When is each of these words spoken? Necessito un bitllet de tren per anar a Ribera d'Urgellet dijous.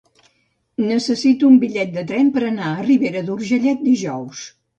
Necessito 0.91 1.49
un 1.49 1.59
bitllet 1.63 1.91
de 1.99 2.05
tren 2.13 2.33
per 2.39 2.43
anar 2.49 2.65
a 2.71 2.87
Ribera 2.89 3.23
d'Urgellet 3.29 3.87
dijous. 3.93 4.43